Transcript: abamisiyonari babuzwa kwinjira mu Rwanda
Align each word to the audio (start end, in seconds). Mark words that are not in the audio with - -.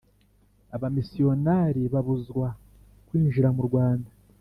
abamisiyonari 0.75 1.81
babuzwa 1.93 2.47
kwinjira 3.07 3.49
mu 3.55 3.61
Rwanda 3.67 4.09